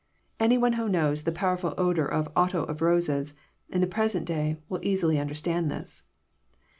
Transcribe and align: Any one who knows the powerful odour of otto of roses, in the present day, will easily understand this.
Any 0.39 0.57
one 0.57 0.73
who 0.73 0.89
knows 0.89 1.21
the 1.21 1.31
powerful 1.31 1.75
odour 1.77 2.05
of 2.07 2.27
otto 2.35 2.63
of 2.63 2.81
roses, 2.81 3.35
in 3.69 3.81
the 3.81 3.85
present 3.85 4.25
day, 4.25 4.57
will 4.67 4.79
easily 4.83 5.19
understand 5.19 5.69
this. 5.69 6.01